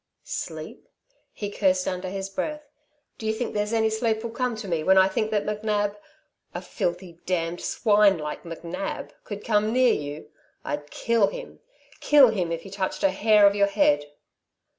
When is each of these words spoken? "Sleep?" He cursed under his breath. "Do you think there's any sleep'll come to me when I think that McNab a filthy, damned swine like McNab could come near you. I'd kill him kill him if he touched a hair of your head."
"Sleep?" 0.23 0.87
He 1.31 1.51
cursed 1.51 1.87
under 1.87 2.09
his 2.09 2.27
breath. 2.27 2.67
"Do 3.19 3.27
you 3.27 3.33
think 3.35 3.53
there's 3.53 3.71
any 3.71 3.91
sleep'll 3.91 4.31
come 4.31 4.55
to 4.55 4.67
me 4.67 4.83
when 4.83 4.97
I 4.97 5.07
think 5.07 5.29
that 5.29 5.45
McNab 5.45 5.95
a 6.55 6.61
filthy, 6.63 7.19
damned 7.27 7.61
swine 7.61 8.17
like 8.17 8.41
McNab 8.41 9.11
could 9.23 9.45
come 9.45 9.71
near 9.71 9.93
you. 9.93 10.31
I'd 10.65 10.89
kill 10.89 11.27
him 11.27 11.59
kill 11.99 12.29
him 12.29 12.51
if 12.51 12.63
he 12.63 12.71
touched 12.71 13.03
a 13.03 13.11
hair 13.11 13.45
of 13.45 13.53
your 13.53 13.67
head." 13.67 14.05